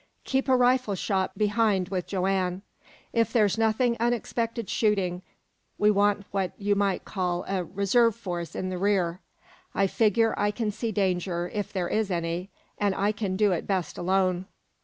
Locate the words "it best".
13.51-13.95